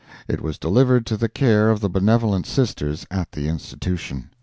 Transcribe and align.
It 0.27 0.41
was 0.41 0.57
delivered 0.57 1.05
to 1.05 1.15
the 1.15 1.29
care 1.29 1.69
of 1.69 1.79
the 1.79 1.87
benevolent 1.87 2.47
Sisters 2.47 3.05
at 3.11 3.33
the 3.33 3.47
Institution. 3.47 4.31